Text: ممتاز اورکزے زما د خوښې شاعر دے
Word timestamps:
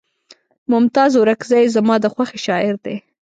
ممتاز 0.71 1.11
اورکزے 1.17 1.59
زما 1.75 1.95
د 2.03 2.05
خوښې 2.13 2.39
شاعر 2.45 2.75
دے 2.85 2.95